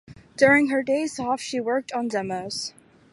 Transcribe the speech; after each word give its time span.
During 0.35 0.69
her 0.69 0.81
days 0.81 1.19
off 1.19 1.39
she 1.39 1.59
worked 1.59 1.91
on 1.91 2.07
demos. 2.07 2.73